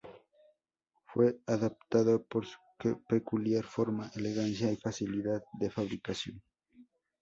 Fue 1.05 1.37
adaptado 1.45 2.23
por 2.25 2.47
su 2.47 2.57
peculiar 3.07 3.63
forma, 3.65 4.09
elegancia 4.15 4.71
y 4.71 4.75
facilidad 4.77 5.43
de 5.59 5.69
fabricación. 5.69 6.41